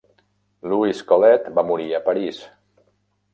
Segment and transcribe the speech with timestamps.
[0.71, 2.41] Louise Colet va morir a París.